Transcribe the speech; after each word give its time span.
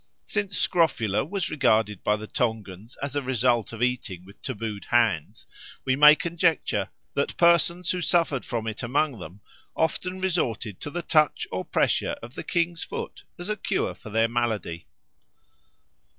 Since 0.25 0.57
scrofula 0.57 1.23
was 1.23 1.51
regarded 1.51 2.03
by 2.03 2.15
the 2.15 2.25
Tongans 2.25 2.97
as 3.03 3.15
a 3.15 3.21
result 3.21 3.71
of 3.71 3.83
eating 3.83 4.25
with 4.25 4.41
tabooed 4.41 4.85
hands, 4.85 5.45
we 5.85 5.95
may 5.95 6.15
conjecture 6.15 6.89
that 7.13 7.37
persons 7.37 7.91
who 7.91 8.01
suffered 8.01 8.43
from 8.43 8.65
it 8.65 8.81
among 8.81 9.19
them 9.19 9.41
often 9.75 10.19
resorted 10.19 10.79
to 10.81 10.89
the 10.89 11.03
touch 11.03 11.45
or 11.51 11.63
pressure 11.63 12.15
of 12.23 12.33
the 12.33 12.43
king's 12.43 12.81
foot 12.81 13.25
as 13.37 13.47
a 13.47 13.55
cure 13.55 13.93
for 13.93 14.09
their 14.09 14.27
malady. 14.27 14.87